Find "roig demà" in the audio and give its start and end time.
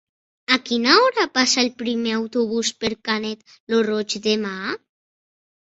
3.91-4.57